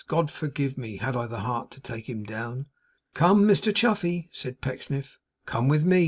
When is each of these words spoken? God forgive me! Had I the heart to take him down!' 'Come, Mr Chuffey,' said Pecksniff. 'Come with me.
God 0.07 0.31
forgive 0.31 0.79
me! 0.79 0.97
Had 0.97 1.15
I 1.15 1.27
the 1.27 1.41
heart 1.41 1.69
to 1.73 1.79
take 1.79 2.09
him 2.09 2.23
down!' 2.23 2.65
'Come, 3.13 3.43
Mr 3.47 3.71
Chuffey,' 3.71 4.29
said 4.31 4.59
Pecksniff. 4.59 5.19
'Come 5.45 5.67
with 5.67 5.85
me. 5.85 5.99